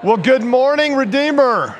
[0.00, 1.76] Well, good morning, Redeemer.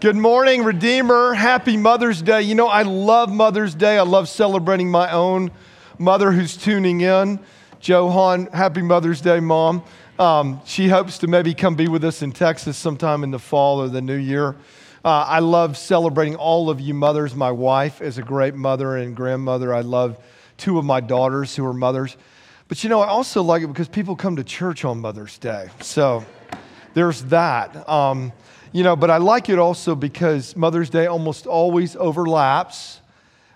[0.00, 1.32] Good morning, Redeemer.
[1.32, 2.42] Happy Mother's Day.
[2.42, 3.96] You know, I love Mother's Day.
[3.96, 5.50] I love celebrating my own
[5.98, 7.40] mother who's tuning in.
[7.80, 9.82] Johan, happy Mother's Day, Mom.
[10.18, 13.80] Um, she hopes to maybe come be with us in Texas sometime in the fall
[13.80, 14.50] or the new year.
[15.02, 17.34] Uh, I love celebrating all of you mothers.
[17.34, 19.74] My wife is a great mother and grandmother.
[19.74, 20.22] I love
[20.58, 22.18] two of my daughters who are mothers.
[22.68, 25.70] But you know, I also like it because people come to church on Mother's Day.
[25.80, 26.26] So,
[26.94, 27.88] there's that.
[27.88, 28.32] Um,
[28.72, 33.00] you know, but I like it also because Mother's Day almost always overlaps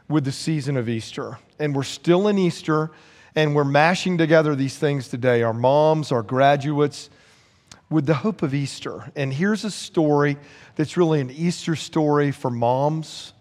[0.09, 1.39] with the season of Easter.
[1.59, 2.91] And we're still in Easter,
[3.35, 7.11] and we're mashing together these things today our moms, our graduates,
[7.91, 9.11] with the hope of Easter.
[9.17, 10.37] And here's a story
[10.77, 13.33] that's really an Easter story for moms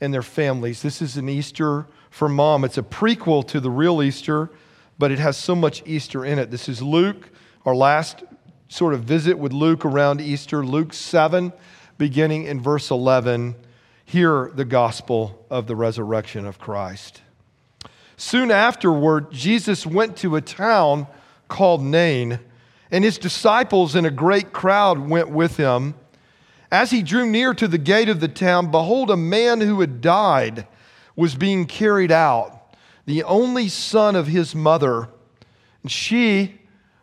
[0.00, 0.82] and their families.
[0.82, 2.64] This is an Easter for mom.
[2.64, 4.50] It's a prequel to the real Easter,
[4.98, 6.50] but it has so much Easter in it.
[6.50, 7.30] This is Luke,
[7.64, 8.22] our last
[8.72, 11.52] sort of visit with Luke around Easter, Luke 7,
[11.98, 13.54] beginning in verse 11.
[14.06, 17.20] Hear the gospel of the resurrection of Christ.
[18.16, 21.06] Soon afterward, Jesus went to a town
[21.48, 22.40] called Nain,
[22.90, 25.94] and his disciples and a great crowd went with him.
[26.70, 30.00] As he drew near to the gate of the town, behold, a man who had
[30.00, 30.66] died
[31.14, 35.10] was being carried out, the only son of his mother.
[35.82, 36.62] And she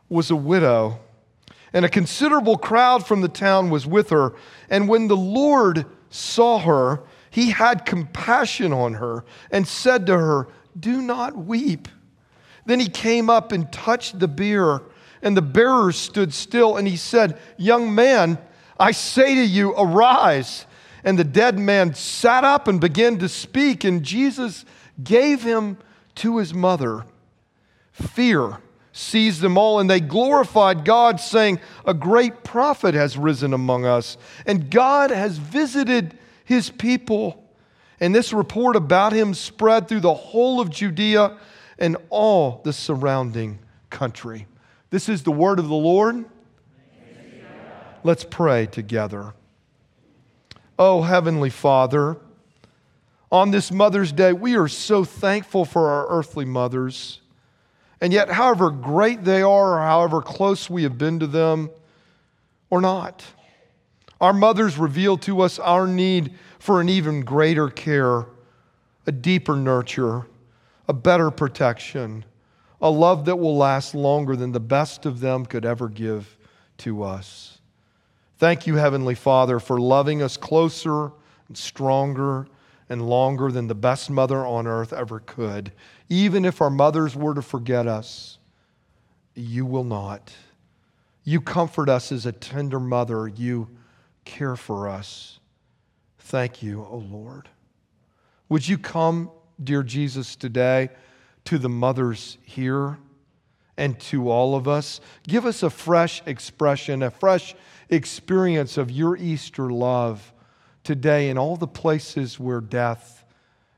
[0.10, 1.00] was a widow
[1.74, 4.34] and a considerable crowd from the town was with her.
[4.70, 10.48] And when the Lord saw her, he had compassion on her and said to her,
[10.80, 11.88] Do not weep.
[12.66, 14.82] Then he came up and touched the bier,
[15.22, 16.78] and the bearers stood still.
[16.78, 18.40] And he said, Young man,
[18.80, 20.66] I say to you, arise.
[21.04, 24.66] And the dead man sat up and began to speak, and Jesus
[25.02, 25.78] gave him
[26.16, 27.06] to his mother.
[27.92, 28.60] Fear
[28.92, 34.18] seized them all, and they glorified God, saying, A great prophet has risen among us,
[34.46, 37.44] and God has visited his people.
[38.00, 41.38] And this report about him spread through the whole of Judea
[41.78, 44.48] and all the surrounding country.
[44.90, 46.26] This is the word of the Lord.
[48.04, 49.34] Let's pray together.
[50.78, 52.18] Oh, Heavenly Father,
[53.32, 57.20] on this Mother's Day, we are so thankful for our earthly mothers.
[58.02, 61.70] And yet, however great they are, or however close we have been to them,
[62.70, 63.26] or not,
[64.22, 68.26] our mothers reveal to us our need for an even greater care,
[69.08, 70.28] a deeper nurture,
[70.88, 72.26] a better protection,
[72.82, 76.38] a love that will last longer than the best of them could ever give
[76.78, 77.60] to us.
[78.38, 81.12] Thank you, Heavenly Father, for loving us closer
[81.48, 82.48] and stronger
[82.88, 85.72] and longer than the best mother on earth ever could.
[86.10, 88.40] Even if our mothers were to forget us,
[89.36, 90.34] you will not.
[91.24, 93.28] You comfort us as a tender mother.
[93.28, 93.70] You
[94.26, 95.40] care for us.
[96.18, 97.50] Thank you, O oh Lord.
[98.50, 99.30] Would you come,
[99.64, 100.90] dear Jesus, today
[101.46, 102.98] to the mothers here
[103.78, 105.02] and to all of us?
[105.28, 107.56] Give us a fresh expression, a fresh
[107.90, 110.34] experience of your Easter love
[110.84, 113.24] today in all the places where death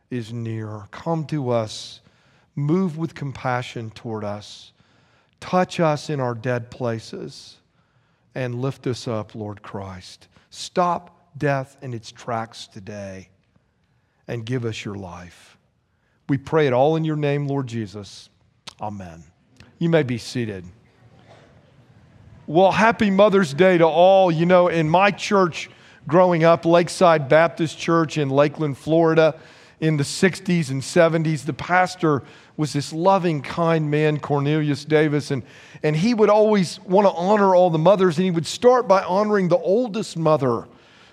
[0.09, 0.87] is near.
[0.91, 1.99] Come to us
[2.55, 4.71] Move with compassion toward us.
[5.39, 7.57] Touch us in our dead places
[8.35, 10.27] and lift us up, Lord Christ.
[10.49, 13.29] Stop death in its tracks today
[14.27, 15.57] and give us your life.
[16.29, 18.29] We pray it all in your name, Lord Jesus.
[18.79, 19.23] Amen.
[19.79, 20.65] You may be seated.
[22.47, 24.31] Well, happy Mother's Day to all.
[24.31, 25.69] You know, in my church
[26.07, 29.39] growing up, Lakeside Baptist Church in Lakeland, Florida,
[29.81, 32.23] in the 60s and 70s, the pastor
[32.55, 35.41] was this loving, kind man, Cornelius Davis, and,
[35.81, 39.03] and he would always want to honor all the mothers, and he would start by
[39.03, 40.67] honoring the oldest mother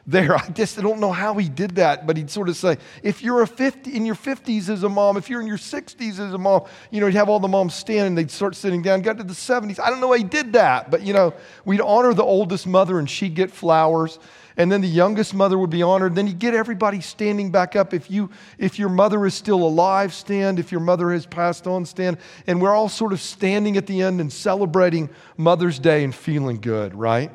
[0.08, 0.36] there.
[0.36, 3.42] I just don't know how he did that, but he'd sort of say, if you're
[3.42, 6.38] a 50, in your 50s as a mom, if you're in your 60s as a
[6.38, 9.02] mom, you know, he'd have all the moms stand and they'd start sitting down.
[9.02, 9.78] Got to the 70s.
[9.78, 12.98] I don't know how he did that, but, you know, we'd honor the oldest mother
[12.98, 14.18] and she'd get flowers
[14.58, 16.16] and then the youngest mother would be honored.
[16.16, 17.94] Then you get everybody standing back up.
[17.94, 18.28] If, you,
[18.58, 20.58] if your mother is still alive, stand.
[20.58, 22.18] If your mother has passed on, stand.
[22.48, 26.60] And we're all sort of standing at the end and celebrating Mother's Day and feeling
[26.60, 27.30] good, right?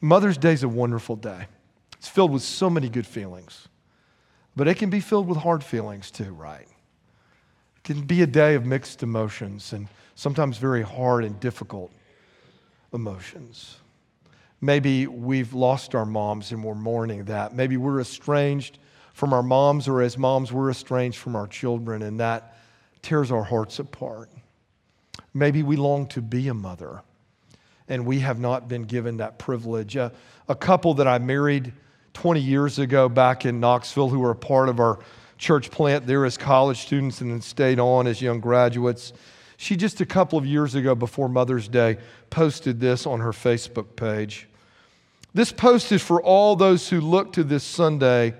[0.00, 1.48] Mother's Day is a wonderful day.
[1.98, 3.68] It's filled with so many good feelings,
[4.56, 6.66] but it can be filled with hard feelings too, right?
[7.76, 11.92] It can be a day of mixed emotions and sometimes very hard and difficult
[12.92, 13.76] emotions.
[14.60, 17.54] Maybe we've lost our moms and we're mourning that.
[17.54, 18.78] Maybe we're estranged
[19.12, 22.56] from our moms, or as moms, we're estranged from our children, and that
[23.02, 24.30] tears our hearts apart.
[25.34, 27.02] Maybe we long to be a mother.
[27.88, 29.96] and we have not been given that privilege.
[29.96, 30.10] Uh,
[30.48, 31.72] a couple that I married
[32.18, 34.98] 20 years ago back in Knoxville who were a part of our
[35.36, 39.12] church plant there as college students and then stayed on as young graduates.
[39.56, 41.98] She just a couple of years ago before Mother's Day
[42.28, 44.48] posted this on her Facebook page.
[45.32, 48.34] This post is for all those who look to this Sunday,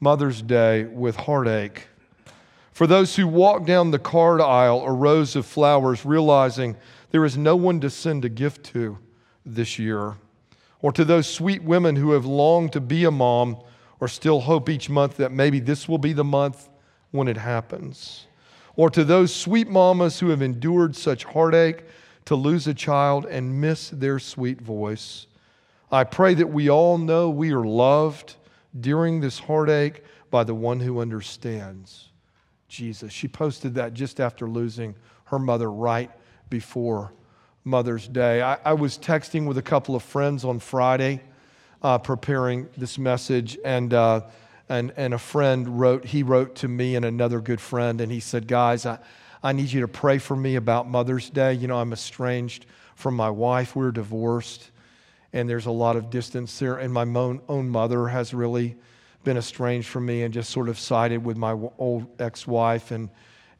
[0.00, 1.86] Mother's Day, with heartache.
[2.72, 6.76] For those who walk down the card aisle or rows of flowers realizing
[7.10, 8.98] there is no one to send a gift to
[9.46, 10.16] this year.
[10.84, 13.56] Or to those sweet women who have longed to be a mom
[14.00, 16.68] or still hope each month that maybe this will be the month
[17.10, 18.26] when it happens.
[18.76, 21.84] Or to those sweet mamas who have endured such heartache
[22.26, 25.26] to lose a child and miss their sweet voice.
[25.90, 28.36] I pray that we all know we are loved
[28.78, 32.10] during this heartache by the one who understands
[32.68, 33.10] Jesus.
[33.10, 36.10] She posted that just after losing her mother right
[36.50, 37.14] before
[37.66, 38.42] Mother's Day.
[38.42, 41.22] I, I was texting with a couple of friends on Friday,
[41.82, 44.20] uh, preparing this message, and, uh,
[44.68, 48.20] and, and a friend wrote, he wrote to me and another good friend, and he
[48.20, 48.98] said, Guys, I,
[49.42, 51.54] I need you to pray for me about Mother's Day.
[51.54, 52.66] You know, I'm estranged
[52.96, 54.70] from my wife, we're divorced,
[55.32, 58.76] and there's a lot of distance there, and my own, own mother has really
[59.24, 63.08] been estranged from me and just sort of sided with my old ex wife and,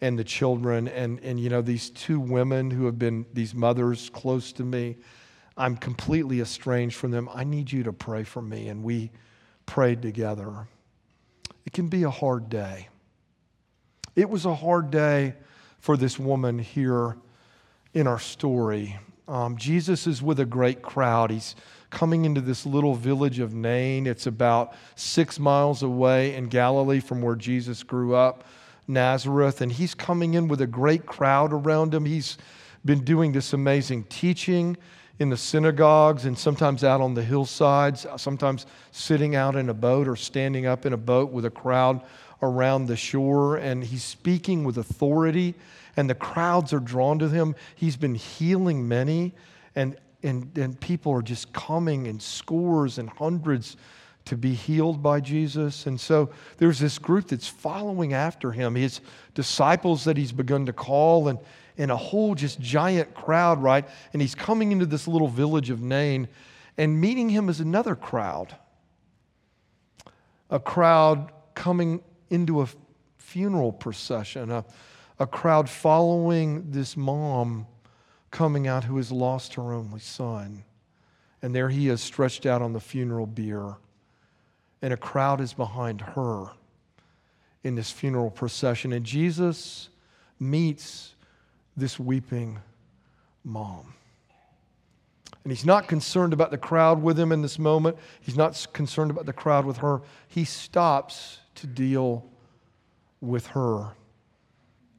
[0.05, 0.87] and the children.
[0.87, 4.97] And, and, you know, these two women who have been these mothers close to me,
[5.57, 7.29] I'm completely estranged from them.
[7.33, 8.69] I need you to pray for me.
[8.69, 9.11] And we
[9.65, 10.69] prayed together.
[11.65, 12.89] It can be a hard day.
[14.15, 15.35] It was a hard day
[15.79, 17.17] for this woman here
[17.95, 18.99] in our story.
[19.27, 21.31] Um, Jesus is with a great crowd.
[21.31, 21.57] He's
[21.89, 24.07] coming into this little village of Nain.
[24.07, 28.45] It's about six miles away in Galilee from where Jesus grew up,
[28.87, 29.61] Nazareth.
[29.61, 32.05] And he's coming in with a great crowd around him.
[32.05, 32.39] He's
[32.85, 34.77] been doing this amazing teaching
[35.19, 40.09] in the synagogues and sometimes out on the hillsides, sometimes sitting out in a boat
[40.09, 42.03] or standing up in a boat with a crowd
[42.43, 43.57] around the shore.
[43.57, 45.55] And he's speaking with authority,
[45.97, 47.55] and the crowds are drawn to him.
[47.75, 49.33] He's been healing many.
[49.77, 53.77] And and, and people are just coming in scores and hundreds
[54.25, 55.87] to be healed by Jesus.
[55.87, 59.01] And so there's this group that's following after him, his
[59.35, 61.39] disciples that he's begun to call, and,
[61.77, 63.87] and a whole just giant crowd, right?
[64.13, 66.29] And he's coming into this little village of Nain,
[66.79, 68.55] and meeting him is another crowd.
[70.51, 72.69] A crowd coming into a
[73.19, 74.65] funeral procession, a,
[75.19, 77.67] a crowd following this mom
[78.31, 80.65] coming out who has lost her only son.
[81.43, 83.77] And there he is stretched out on the funeral bier.
[84.85, 86.51] And a crowd is behind her
[87.63, 88.93] in this funeral procession.
[88.93, 89.89] And Jesus
[90.39, 91.15] meets
[91.75, 92.59] this weeping
[93.45, 93.95] mom.
[95.43, 97.97] And he's not concerned about the crowd with him in this moment.
[98.21, 100.03] He's not concerned about the crowd with her.
[100.29, 102.23] He stops to deal
[103.23, 103.89] with her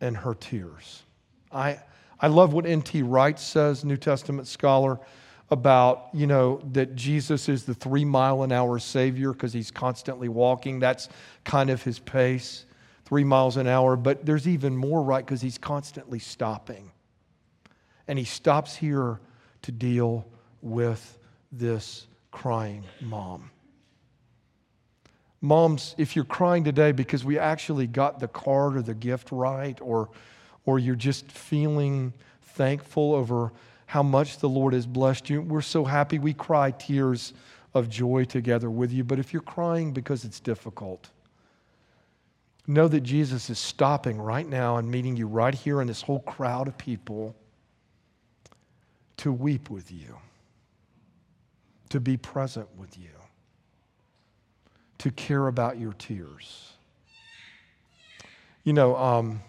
[0.02, 1.04] and her tears.
[1.52, 1.78] I,
[2.20, 3.04] I love what N.T.
[3.04, 5.00] Wright says, New Testament scholar,
[5.50, 10.27] about, you know, that Jesus is the three mile an hour Savior because he's constantly
[10.27, 10.80] walking.
[10.80, 11.09] That's
[11.44, 12.65] kind of his pace,
[13.06, 13.95] three miles an hour.
[13.95, 16.92] But there's even more right because he's constantly stopping.
[18.07, 19.19] And he stops here
[19.63, 20.25] to deal
[20.62, 21.19] with
[21.51, 23.51] this crying mom.
[25.41, 29.79] Moms, if you're crying today because we actually got the card or the gift right,
[29.79, 30.10] or
[30.65, 33.51] or you're just feeling thankful over
[33.86, 35.42] how much the Lord has blessed you.
[35.42, 36.20] We're so happy.
[36.20, 37.34] We cry tears
[37.74, 39.04] of joy together with you.
[39.04, 41.10] But if you're crying because it's difficult,
[42.68, 46.22] know that Jesus is stopping right now and meeting you right here in this whole
[46.22, 47.36] crowd of people
[49.18, 50.18] to weep with you,
[51.89, 53.10] to be present with you,
[54.98, 56.74] to care about your tears.
[58.63, 59.42] You know, um,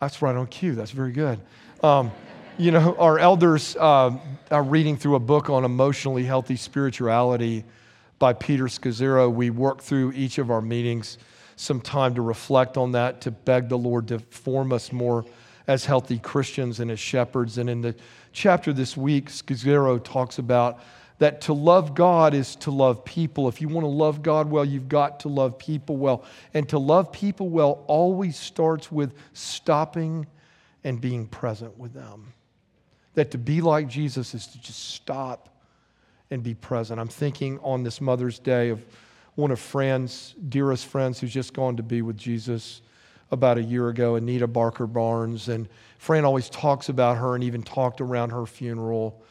[0.00, 0.74] that's right on cue.
[0.74, 1.40] That's very good.
[1.82, 2.10] Um,
[2.58, 4.16] you know, our elders uh,
[4.50, 7.64] are reading through a book on emotionally healthy spirituality
[8.18, 9.32] by Peter Scazzero.
[9.32, 11.18] We work through each of our meetings
[11.56, 15.24] some time to reflect on that, to beg the Lord to form us more
[15.66, 17.58] as healthy Christians and as shepherds.
[17.58, 17.94] And in the
[18.32, 20.80] chapter this week, Scazzero talks about
[21.18, 23.48] that to love God is to love people.
[23.48, 26.24] If you want to love God well, you've got to love people well.
[26.52, 30.26] And to love people well always starts with stopping
[30.84, 32.32] and being present with them.
[33.14, 35.48] That to be like Jesus is to just stop
[36.30, 36.98] and be present.
[36.98, 38.84] I'm thinking on this Mother's Day of
[39.34, 42.80] one of friends, dearest friends, who's just gone to be with Jesus
[43.30, 45.48] about a year ago, Anita Barker Barnes.
[45.48, 49.22] And Fran always talks about her and even talked around her funeral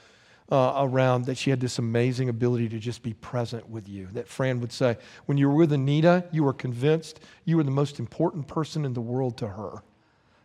[0.51, 4.07] uh, around that she had this amazing ability to just be present with you.
[4.11, 7.71] That Fran would say, when you were with Anita, you were convinced you were the
[7.71, 9.81] most important person in the world to her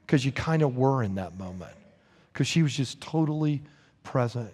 [0.07, 1.75] because you kind of were in that moment
[2.37, 3.63] because she was just totally
[4.03, 4.53] present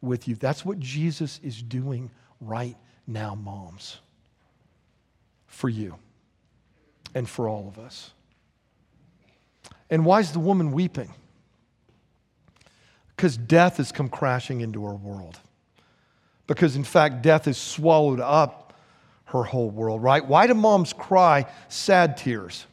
[0.00, 0.36] with you.
[0.36, 2.76] That's what Jesus is doing right
[3.08, 3.98] now, moms,
[5.48, 5.96] for you
[7.12, 8.12] and for all of us.
[9.90, 11.12] And why is the woman weeping?
[13.16, 15.40] Because death has come crashing into her world.
[16.46, 18.74] Because, in fact, death has swallowed up
[19.24, 20.24] her whole world, right?
[20.24, 22.64] Why do moms cry sad tears?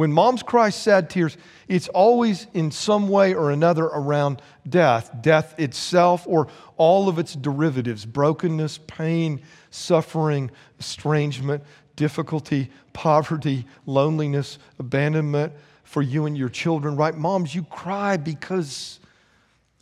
[0.00, 1.36] When moms cry sad tears,
[1.68, 7.34] it's always in some way or another around death, death itself, or all of its
[7.34, 11.62] derivatives brokenness, pain, suffering, estrangement,
[11.96, 15.52] difficulty, poverty, loneliness, abandonment
[15.84, 17.14] for you and your children, right?
[17.14, 19.00] Moms, you cry because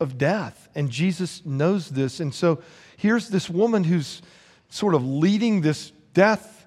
[0.01, 0.69] of death.
[0.75, 2.19] And Jesus knows this.
[2.19, 2.61] And so
[2.97, 4.21] here's this woman who's
[4.69, 6.67] sort of leading this death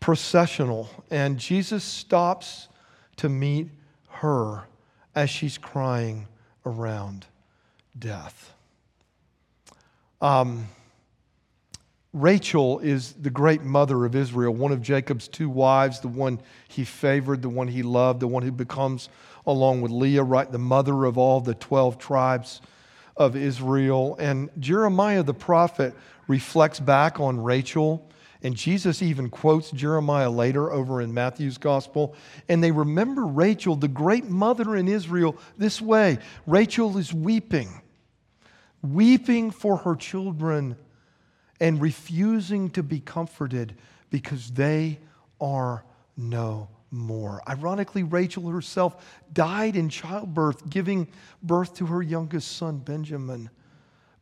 [0.00, 2.68] processional, and Jesus stops
[3.16, 3.68] to meet
[4.08, 4.64] her
[5.14, 6.28] as she's crying
[6.64, 7.26] around
[7.98, 8.54] death.
[10.20, 10.68] Um,
[12.12, 16.84] Rachel is the great mother of Israel, one of Jacob's two wives, the one he
[16.84, 19.10] favored, the one he loved, the one who becomes,
[19.46, 22.62] along with Leah, right, the mother of all the 12 tribes
[23.16, 24.16] of Israel.
[24.18, 25.94] And Jeremiah the prophet
[26.26, 28.08] reflects back on Rachel
[28.42, 32.14] and Jesus even quotes Jeremiah later over in Matthew's gospel.
[32.48, 37.82] And they remember Rachel, the great mother in Israel, this way Rachel is weeping,
[38.82, 40.76] weeping for her children
[41.60, 43.74] and refusing to be comforted
[44.10, 44.98] because they
[45.40, 45.84] are
[46.16, 47.42] no more.
[47.48, 51.08] Ironically, Rachel herself died in childbirth, giving
[51.42, 53.50] birth to her youngest son, Benjamin.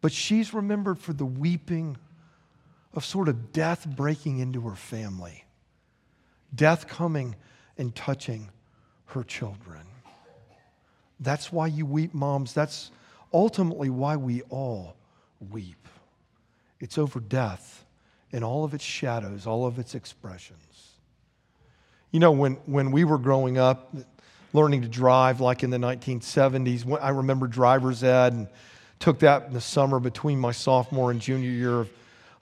[0.00, 1.96] But she's remembered for the weeping
[2.94, 5.44] of sort of death breaking into her family,
[6.54, 7.36] death coming
[7.76, 8.50] and touching
[9.06, 9.82] her children.
[11.20, 12.54] That's why you weep, moms.
[12.54, 12.90] That's
[13.32, 14.96] ultimately why we all
[15.50, 15.88] weep.
[16.80, 17.84] It's over death
[18.32, 20.58] and all of its shadows, all of its expressions.
[22.10, 23.94] You know, when, when we were growing up,
[24.52, 28.48] learning to drive, like in the 1970s, I remember driver's ed and
[29.00, 31.90] took that in the summer between my sophomore and junior year of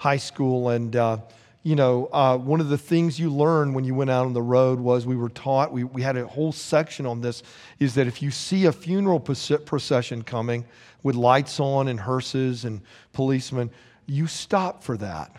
[0.02, 0.70] high school.
[0.70, 1.18] And, uh,
[1.62, 4.42] you know, uh, one of the things you learned when you went out on the
[4.42, 7.44] road was we were taught, we, we had a whole section on this,
[7.78, 10.64] is that if you see a funeral procession coming
[11.04, 12.80] with lights on and hearses and
[13.12, 13.70] policemen,
[14.06, 15.36] you stop for that.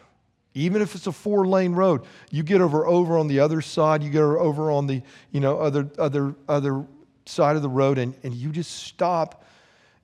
[0.54, 4.02] Even if it's a four lane road, you get over over on the other side,
[4.02, 5.02] you get over on the,
[5.32, 6.86] you know, other, other, other
[7.26, 9.44] side of the road, and, and you just stop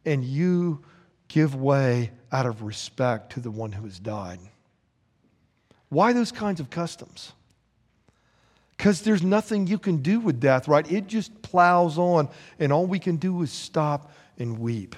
[0.05, 0.83] and you
[1.29, 4.39] give way out of respect to the one who has died.
[5.89, 7.33] Why those kinds of customs?
[8.77, 10.89] Because there's nothing you can do with death, right?
[10.89, 14.95] It just plows on, and all we can do is stop and weep.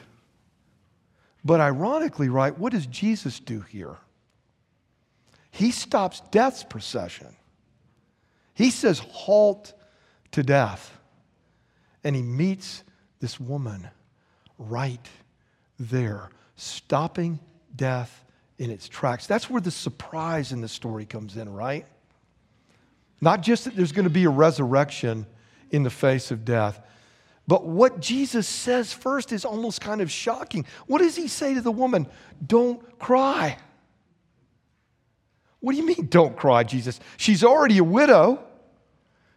[1.43, 3.95] But ironically, right, what does Jesus do here?
[5.49, 7.35] He stops death's procession.
[8.53, 9.73] He says, halt
[10.31, 10.97] to death.
[12.03, 12.83] And he meets
[13.19, 13.89] this woman
[14.59, 15.09] right
[15.79, 16.29] there,
[16.61, 17.39] stopping
[17.75, 18.23] death
[18.59, 19.25] in its tracks.
[19.25, 21.85] That's where the surprise in the story comes in, right?
[23.19, 25.25] Not just that there's going to be a resurrection
[25.71, 26.79] in the face of death,
[27.47, 30.65] but what Jesus says first is almost kind of shocking.
[30.85, 32.07] What does he say to the woman?
[32.45, 33.57] Don't cry.
[35.59, 36.99] What do you mean, don't cry, Jesus?
[37.17, 38.43] She's already a widow.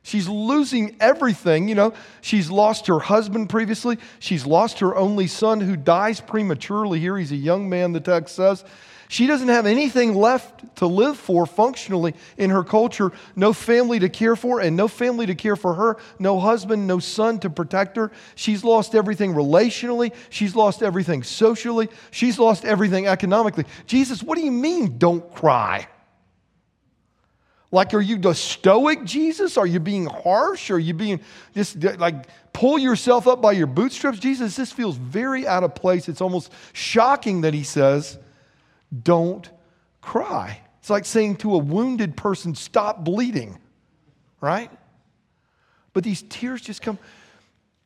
[0.04, 1.66] She's losing everything.
[1.66, 3.96] You know, she's lost her husband previously.
[4.18, 7.16] She's lost her only son who dies prematurely here.
[7.16, 8.64] He's a young man, the text says.
[9.08, 13.12] She doesn't have anything left to live for functionally in her culture.
[13.34, 15.96] No family to care for, and no family to care for her.
[16.18, 18.12] No husband, no son to protect her.
[18.34, 20.12] She's lost everything relationally.
[20.28, 21.88] She's lost everything socially.
[22.10, 23.64] She's lost everything economically.
[23.86, 25.86] Jesus, what do you mean, don't cry?
[27.74, 29.56] Like, are you the stoic Jesus?
[29.56, 30.70] Are you being harsh?
[30.70, 31.20] Are you being
[31.56, 34.20] just like pull yourself up by your bootstraps?
[34.20, 36.08] Jesus, this feels very out of place.
[36.08, 38.16] It's almost shocking that he says,
[39.02, 39.50] don't
[40.00, 40.60] cry.
[40.78, 43.58] It's like saying to a wounded person, stop bleeding,
[44.40, 44.70] right?
[45.94, 46.96] But these tears just come.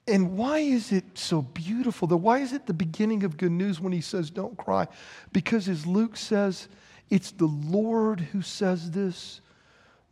[0.06, 2.08] And why is it so beautiful?
[2.08, 4.86] Why is it the beginning of good news when he says, don't cry?
[5.32, 6.68] Because as Luke says,
[7.08, 9.40] it's the Lord who says this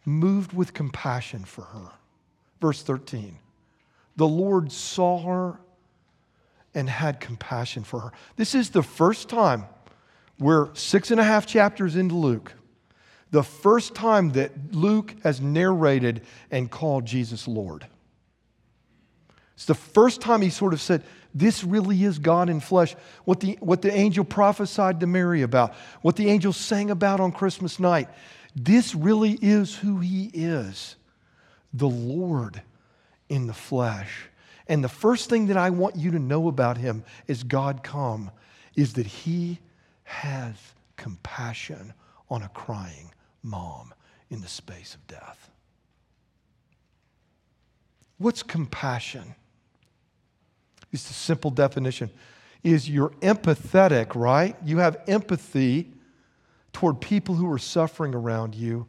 [0.06, 1.90] moved with compassion for her.
[2.60, 3.38] Verse 13
[4.16, 5.60] The Lord saw her
[6.74, 8.12] and had compassion for her.
[8.36, 9.66] This is the first time
[10.38, 12.54] We're six and a half chapters into Luke.
[13.32, 17.86] The first time that Luke has narrated and called Jesus Lord.
[19.54, 21.02] It's the first time he sort of said,
[21.34, 22.94] This really is God in flesh.
[23.24, 27.32] What the, what the angel prophesied to Mary about, what the angel sang about on
[27.32, 28.08] Christmas night.
[28.56, 30.96] This really is who he is
[31.74, 32.62] the Lord
[33.28, 34.30] in the flesh.
[34.66, 38.30] And the first thing that I want you to know about him as God come
[38.74, 39.58] is that he
[40.04, 40.54] has
[40.96, 41.92] compassion
[42.30, 43.92] on a crying mom
[44.30, 45.50] in the space of death.
[48.16, 49.34] What's compassion?
[50.92, 52.10] It's a simple definition.
[52.64, 54.56] Is you're empathetic, right?
[54.64, 55.92] You have empathy
[56.76, 58.86] toward people who are suffering around you,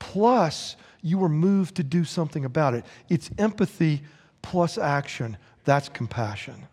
[0.00, 2.84] plus you are moved to do something about it.
[3.08, 4.02] It's empathy
[4.42, 5.36] plus action.
[5.62, 6.66] That's compassion.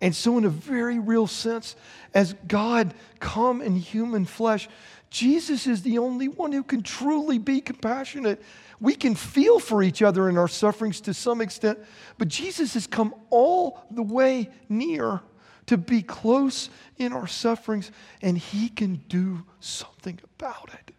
[0.00, 1.74] And so, in a very real sense,
[2.14, 4.68] as God come in human flesh,
[5.10, 8.40] Jesus is the only one who can truly be compassionate.
[8.78, 11.80] We can feel for each other in our sufferings to some extent,
[12.16, 15.20] but Jesus has come all the way near
[15.66, 17.90] to be close in our sufferings,
[18.22, 20.94] and He can do something about it.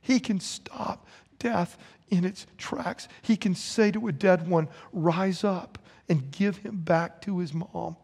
[0.00, 1.06] He can stop
[1.38, 1.76] death
[2.08, 3.08] in its tracks.
[3.22, 5.78] He can say to a dead one, Rise up
[6.08, 7.96] and give him back to his mom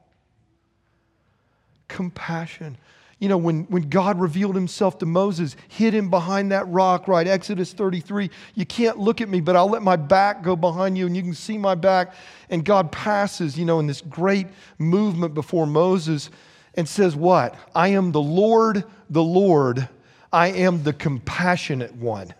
[1.88, 2.76] compassion.
[3.18, 7.26] You know, when, when God revealed himself to Moses, hid him behind that rock, right?
[7.26, 8.30] Exodus 33.
[8.54, 11.22] You can't look at me, but I'll let my back go behind you and you
[11.22, 12.14] can see my back.
[12.50, 16.28] And God passes, you know, in this great movement before Moses
[16.74, 17.54] and says, What?
[17.74, 19.88] I am the Lord, the Lord.
[20.30, 22.34] I am the compassionate one.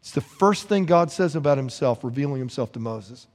[0.00, 3.26] It's the first thing God says about himself, revealing himself to Moses.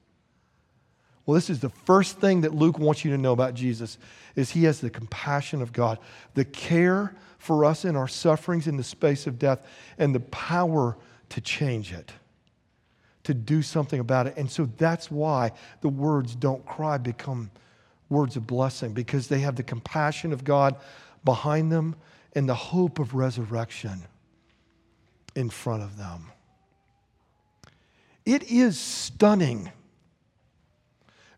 [1.26, 3.98] Well, this is the first thing that Luke wants you to know about Jesus
[4.36, 6.00] is he has the compassion of God,
[6.34, 9.60] the care for us in our sufferings in the space of death
[9.98, 10.98] and the power
[11.30, 12.12] to change it,
[13.24, 14.36] to do something about it.
[14.38, 17.52] And so that's why the words don't cry become
[18.10, 20.76] words of blessing because they have the compassion of God
[21.26, 21.96] behind them
[22.34, 24.04] and the hope of resurrection
[25.36, 26.32] in front of them.
[28.26, 29.72] It is stunning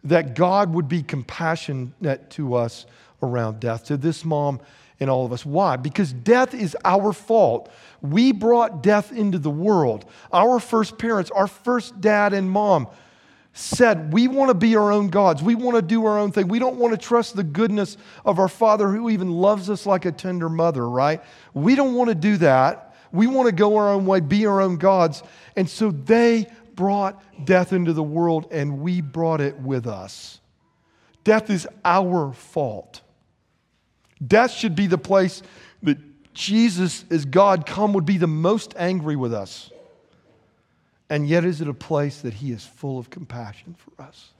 [0.05, 2.85] that God would be compassionate to us
[3.21, 4.61] around death, to this mom
[4.99, 5.45] and all of us.
[5.45, 5.75] Why?
[5.75, 7.71] Because death is our fault.
[8.01, 10.05] We brought death into the world.
[10.31, 12.87] Our first parents, our first dad and mom,
[13.53, 15.41] said, We want to be our own gods.
[15.41, 16.47] We want to do our own thing.
[16.47, 20.05] We don't want to trust the goodness of our Father who even loves us like
[20.05, 21.21] a tender mother, right?
[21.53, 22.95] We don't want to do that.
[23.11, 25.23] We want to go our own way, be our own gods.
[25.55, 30.39] And so they brought death into the world and we brought it with us.
[31.23, 33.01] Death is our fault.
[34.25, 35.41] Death should be the place
[35.83, 35.97] that
[36.33, 39.71] Jesus, as God come, would be the most angry with us.
[41.09, 44.31] And yet, is it a place that He is full of compassion for us?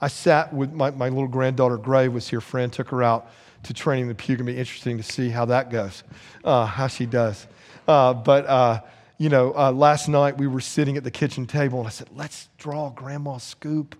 [0.00, 2.40] I sat with my, my little granddaughter, Gray, was here.
[2.40, 3.30] Fran took her out
[3.64, 4.36] to training the pew.
[4.36, 6.02] Going to be interesting to see how that goes,
[6.42, 7.46] uh, how she does.
[7.86, 8.80] Uh, but uh,
[9.20, 12.08] you know, uh, last night we were sitting at the kitchen table and I said,
[12.16, 13.94] let's draw Grandma Scoop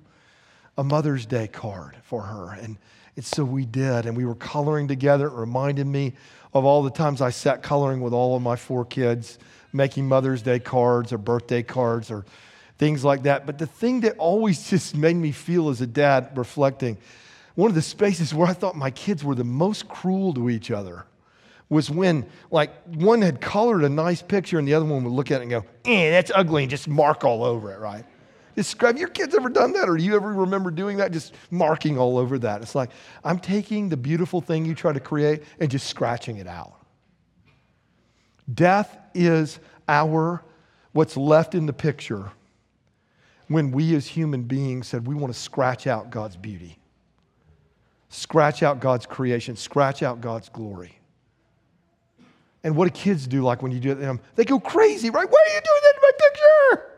[0.78, 2.54] a Mother's Day card for her.
[2.54, 2.78] And,
[3.16, 4.06] and so we did.
[4.06, 5.26] And we were coloring together.
[5.26, 6.14] It reminded me
[6.54, 9.38] of all the times I sat coloring with all of my four kids,
[9.74, 12.24] making Mother's Day cards or birthday cards or
[12.78, 13.44] things like that.
[13.44, 16.96] But the thing that always just made me feel as a dad reflecting,
[17.56, 20.70] one of the spaces where I thought my kids were the most cruel to each
[20.70, 21.04] other
[21.70, 25.30] was when like one had colored a nice picture and the other one would look
[25.30, 28.04] at it and go, eh, that's ugly and just mark all over it, right?
[28.56, 31.12] Describe your kids ever done that or do you ever remember doing that?
[31.12, 32.60] Just marking all over that.
[32.60, 32.90] It's like,
[33.24, 36.74] I'm taking the beautiful thing you try to create and just scratching it out.
[38.52, 40.42] Death is our,
[40.92, 42.32] what's left in the picture
[43.46, 46.78] when we as human beings said we want to scratch out God's beauty,
[48.08, 50.99] scratch out God's creation, scratch out God's glory.
[52.62, 54.20] And what do kids do like when you do it to them?
[54.34, 55.28] They go crazy, right?
[55.28, 56.92] Why are you doing that in my picture?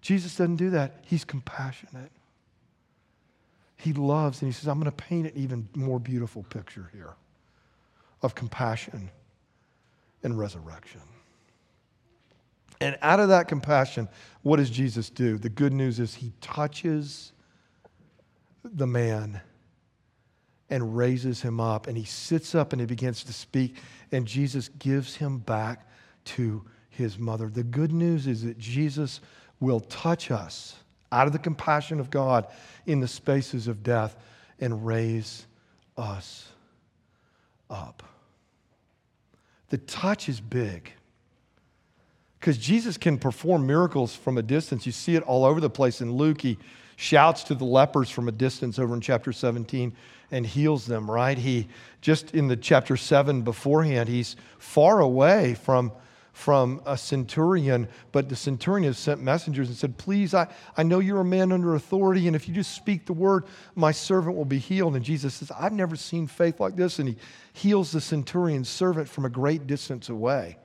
[0.00, 0.96] Jesus doesn't do that.
[1.02, 2.10] He's compassionate.
[3.76, 7.14] He loves, and he says, I'm going to paint an even more beautiful picture here
[8.22, 9.10] of compassion
[10.22, 11.02] and resurrection.
[12.80, 14.08] And out of that compassion,
[14.42, 15.38] what does Jesus do?
[15.38, 17.32] The good news is he touches
[18.64, 19.40] the man
[20.74, 21.86] and raises him up.
[21.86, 23.76] And he sits up and he begins to speak,
[24.10, 25.88] and Jesus gives him back
[26.24, 27.48] to his mother.
[27.48, 29.20] The good news is that Jesus
[29.60, 30.74] will touch us
[31.12, 32.48] out of the compassion of God
[32.86, 34.16] in the spaces of death
[34.58, 35.46] and raise
[35.96, 36.48] us
[37.70, 38.02] up.
[39.68, 40.92] The touch is big
[42.40, 44.86] because Jesus can perform miracles from a distance.
[44.86, 46.40] You see it all over the place in Luke.
[46.40, 46.58] He
[46.96, 49.94] shouts to the lepers from a distance over in chapter 17
[50.30, 51.38] and heals them, right?
[51.38, 51.68] He
[52.00, 55.92] just in the chapter 7 beforehand, he's far away from
[56.34, 60.98] from a centurion, but the centurion has sent messengers and said, Please, I, I know
[60.98, 63.44] you're a man under authority, and if you just speak the word,
[63.76, 64.96] my servant will be healed.
[64.96, 66.98] And Jesus says, I've never seen faith like this.
[66.98, 67.16] And he
[67.52, 70.58] heals the centurion's servant from a great distance away,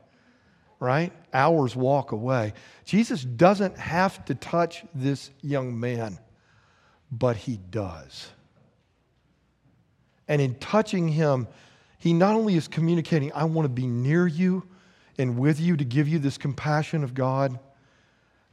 [0.79, 1.11] right?
[1.33, 2.53] Hours walk away.
[2.85, 6.17] Jesus doesn't have to touch this young man,
[7.11, 8.29] but he does.
[10.27, 11.47] And in touching him,
[11.97, 14.65] he not only is communicating, I want to be near you
[15.17, 17.59] and with you to give you this compassion of God.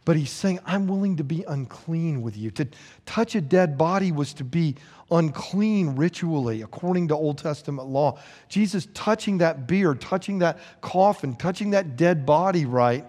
[0.07, 2.53] But he's saying, I'm willing to be unclean with you.
[2.53, 2.69] To
[3.07, 4.77] touch a dead body was to be
[5.11, 8.21] unclean ritually, according to Old Testament law.
[8.49, 13.05] Jesus touching that bier, touching that coffin, touching that dead body, right,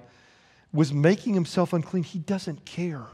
[0.74, 2.02] was making himself unclean.
[2.02, 3.06] He doesn't care.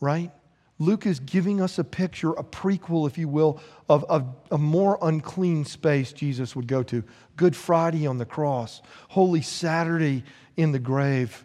[0.00, 0.30] Right?
[0.78, 4.98] Luke is giving us a picture, a prequel, if you will, of, of, a more
[5.02, 7.02] unclean space Jesus would go to.
[7.36, 10.22] Good Friday on the cross, Holy Saturday
[10.56, 11.44] in the grave,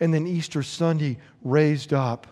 [0.00, 2.26] and then Easter Sunday raised up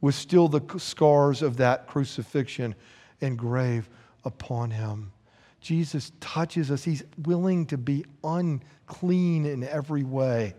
[0.00, 2.74] with still the scars of that crucifixion
[3.20, 3.88] and grave
[4.24, 5.12] upon him.
[5.60, 6.84] Jesus touches us.
[6.84, 10.54] He's willing to be unclean in every way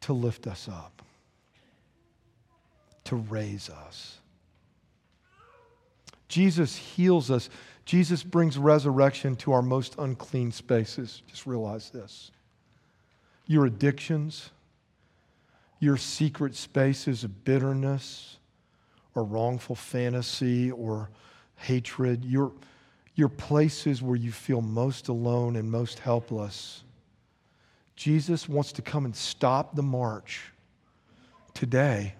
[0.00, 1.00] to lift us up
[3.10, 4.18] to raise us.
[6.28, 7.50] Jesus heals us.
[7.84, 11.22] Jesus brings resurrection to our most unclean spaces.
[11.26, 12.30] Just realize this.
[13.50, 14.50] Your addictions,
[15.80, 18.36] your secret spaces of bitterness
[19.16, 21.10] or wrongful fantasy or
[21.56, 22.52] hatred, your,
[23.16, 26.84] your places where you feel most alone and most helpless.
[27.96, 30.52] Jesus wants to come and stop the march
[31.52, 32.14] today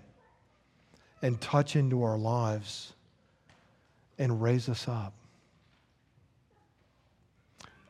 [1.22, 2.92] and touch into our lives
[4.18, 5.14] and raise us up.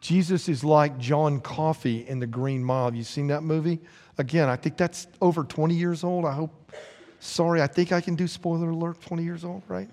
[0.01, 2.87] Jesus is like John Coffey in The Green Mile.
[2.87, 3.81] Have you seen that movie?
[4.19, 6.25] Again, I think that's over 20 years old.
[6.25, 6.73] I hope.
[7.21, 9.91] Sorry, I think I can do spoiler alert 20 years old, right?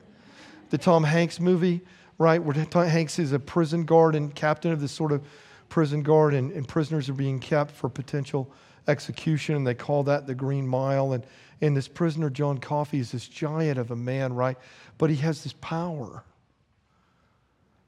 [0.69, 1.81] The Tom Hanks movie,
[2.17, 2.41] right?
[2.41, 5.27] Where Tom Hanks is a prison guard and captain of this sort of
[5.67, 8.49] prison guard, and, and prisoners are being kept for potential
[8.87, 11.11] execution, and they call that the Green Mile.
[11.11, 11.25] And
[11.61, 14.57] and this prisoner, John Coffey, is this giant of a man, right?
[14.97, 16.23] But he has this power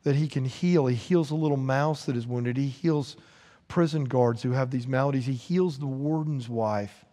[0.04, 0.88] that he can heal.
[0.88, 2.58] He heals a little mouse that is wounded.
[2.58, 3.18] He heals
[3.68, 5.26] prison guards who have these maladies.
[5.26, 7.06] He heals the warden's wife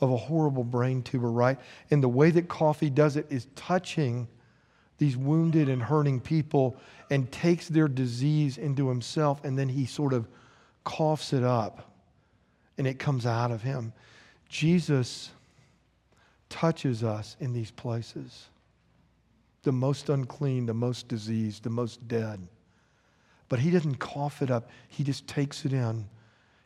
[0.00, 1.58] of a horrible brain tumor, right?
[1.90, 4.28] And the way that Coffey does it is touching
[4.98, 6.76] these wounded and hurting people
[7.10, 10.26] and takes their disease into himself, and then he sort of
[10.84, 11.90] coughs it up
[12.78, 13.92] and it comes out of him.
[14.48, 15.30] Jesus
[16.48, 18.48] touches us in these places
[19.66, 22.46] the most unclean, the most diseased, the most dead.
[23.48, 26.08] But he doesn't cough it up, he just takes it in.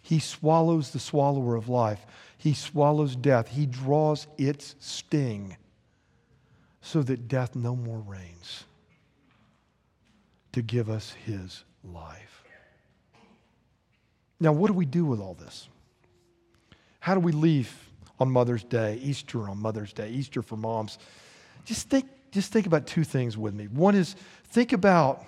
[0.02, 2.06] He swallows the swallower of life,
[2.38, 5.56] he swallows death, he draws its sting
[6.80, 8.64] so that death no more reigns
[10.52, 12.44] to give us his life.
[14.38, 15.68] Now, what do we do with all this?
[17.00, 17.74] How do we leave
[18.20, 20.98] on Mother's Day, Easter on Mother's Day, Easter for moms.
[21.64, 23.66] Just think, just think about two things with me.
[23.66, 24.14] One is
[24.44, 25.24] think about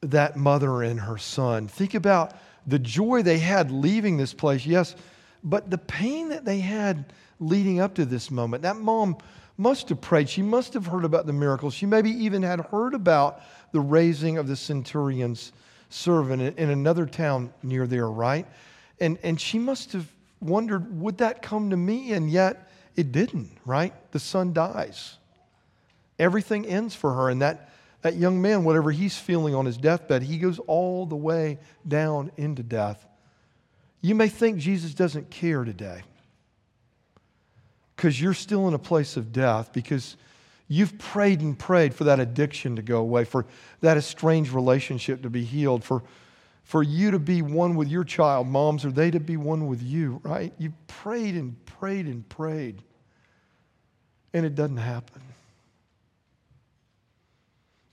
[0.00, 1.68] that mother and her son.
[1.68, 2.34] Think about
[2.66, 4.94] the joy they had leaving this place, yes,
[5.42, 8.62] but the pain that they had leading up to this moment.
[8.62, 9.16] That mom
[9.56, 10.28] must have prayed.
[10.28, 11.74] She must have heard about the miracles.
[11.74, 13.40] She maybe even had heard about
[13.72, 15.52] the raising of the centurion's
[15.90, 18.46] servant in another town near there, right?
[19.00, 20.06] And, and she must have
[20.40, 22.12] wondered, would that come to me?
[22.12, 23.94] And yet it didn't, right?
[24.10, 25.18] The son dies.
[26.18, 27.30] Everything ends for her.
[27.30, 27.70] And that,
[28.02, 32.32] that young man, whatever he's feeling on his deathbed, he goes all the way down
[32.36, 33.06] into death.
[34.00, 36.02] You may think Jesus doesn't care today
[37.94, 40.16] because you're still in a place of death, because
[40.66, 43.46] you've prayed and prayed for that addiction to go away, for
[43.80, 46.02] that estranged relationship to be healed, for
[46.68, 49.82] for you to be one with your child, moms, or they to be one with
[49.82, 50.52] you, right?
[50.58, 52.82] You prayed and prayed and prayed,
[54.32, 55.22] and it doesn't happen.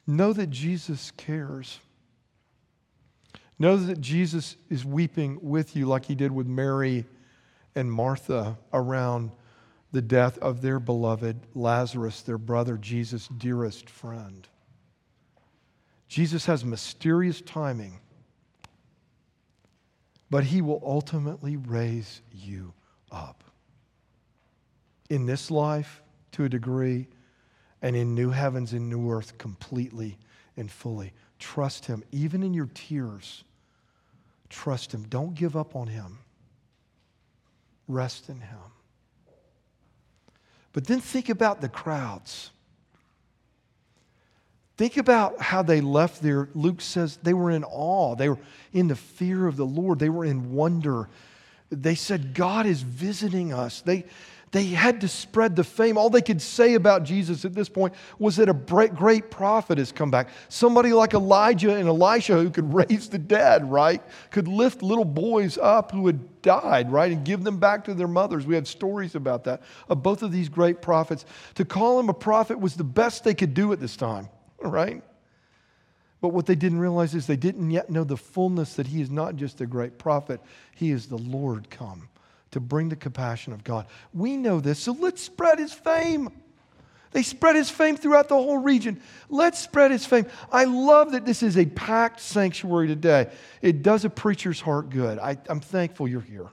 [0.08, 1.80] Know that Jesus cares.
[3.58, 7.06] Know that Jesus is weeping with you like he did with Mary
[7.74, 9.32] and Martha around
[9.92, 14.48] the death of their beloved Lazarus, their brother, Jesus' dearest friend.
[16.08, 18.00] Jesus has mysterious timing,
[20.30, 22.74] but he will ultimately raise you
[23.12, 23.44] up.
[25.10, 26.02] In this life,
[26.36, 27.08] to a degree,
[27.82, 30.18] and in new heavens and new earth, completely
[30.58, 31.14] and fully.
[31.40, 33.44] Trust him, even in your tears.
[34.50, 35.04] Trust him.
[35.10, 36.20] Don't give up on him.
[37.88, 38.58] Rest in him.
[40.74, 42.52] But then think about the crowds.
[44.78, 46.50] Think about how they left there.
[46.54, 48.16] Luke says they were in awe.
[48.16, 48.40] They were
[48.74, 50.00] in the fear of the Lord.
[50.00, 51.08] They were in wonder.
[51.70, 53.82] They said, God is visiting us.
[53.82, 54.06] They,
[54.56, 55.98] they had to spread the fame.
[55.98, 59.92] All they could say about Jesus at this point was that a great prophet has
[59.92, 60.30] come back.
[60.48, 64.02] Somebody like Elijah and Elisha who could raise the dead, right?
[64.32, 67.12] Could lift little boys up who had died, right?
[67.12, 68.48] And give them back to their mothers.
[68.48, 71.26] We have stories about that, of both of these great prophets.
[71.56, 74.30] To call him a prophet was the best they could do at this time
[74.62, 75.04] right?
[76.22, 79.12] But what they didn't realize is they didn't yet know the fullness that he is
[79.12, 80.40] not just a great prophet,
[80.76, 82.08] he is the Lord come
[82.56, 83.86] to bring the compassion of God.
[84.14, 86.30] We know this, so let's spread his fame.
[87.12, 89.02] They spread his fame throughout the whole region.
[89.28, 90.26] Let's spread his fame.
[90.54, 93.30] I love that this is a packed sanctuary today.
[93.62, 95.20] It does a preacher's heart good.
[95.20, 96.48] I, am thankful you're here.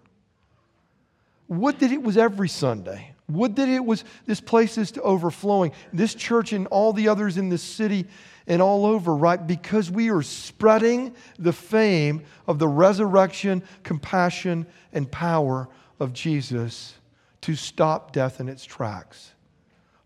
[1.47, 3.13] Would that it was every Sunday.
[3.29, 5.71] Would that it was this place is to overflowing.
[5.93, 8.07] This church and all the others in this city
[8.49, 9.47] and all over, right?
[9.47, 15.69] Because we are spreading the fame of the resurrection, compassion, and power
[16.03, 16.95] of Jesus
[17.43, 19.33] to stop death in its tracks.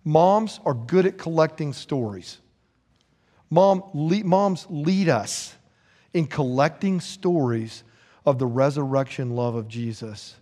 [0.05, 2.39] Moms are good at collecting stories.
[3.51, 5.57] Mom, moms lead us
[6.13, 7.83] in collecting stories
[8.27, 10.37] of the resurrection love of Jesus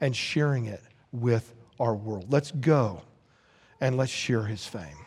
[0.00, 0.82] and sharing it
[1.12, 2.26] with our world.
[2.32, 3.02] Let's go
[3.80, 5.06] and let's share his fame.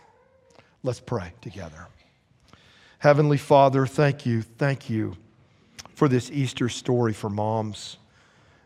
[0.84, 1.88] Let's pray together.
[3.00, 5.18] Heavenly Father, thank you, thank you
[5.96, 7.98] for this Easter story for moms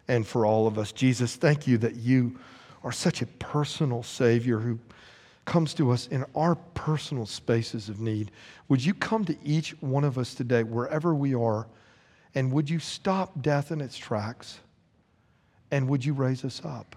[0.09, 0.91] and for all of us.
[0.91, 2.37] Jesus, thank you that you
[2.83, 4.79] are such a personal Savior who
[5.45, 8.31] comes to us in our personal spaces of need.
[8.67, 11.67] Would you come to each one of us today, wherever we are,
[12.35, 14.59] and would you stop death in its tracks?
[15.71, 16.95] And would you raise us up?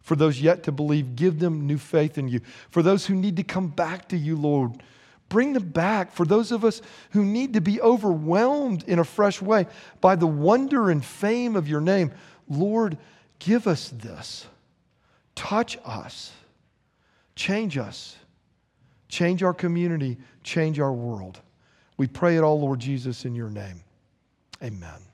[0.00, 2.40] For those yet to believe, give them new faith in you.
[2.70, 4.80] For those who need to come back to you, Lord,
[5.28, 6.12] bring them back.
[6.12, 9.66] For those of us who need to be overwhelmed in a fresh way
[10.00, 12.12] by the wonder and fame of your name,
[12.48, 12.98] Lord,
[13.38, 14.46] give us this.
[15.34, 16.32] Touch us.
[17.34, 18.16] Change us.
[19.08, 20.16] Change our community.
[20.42, 21.40] Change our world.
[21.96, 23.82] We pray it all, Lord Jesus, in your name.
[24.62, 25.05] Amen.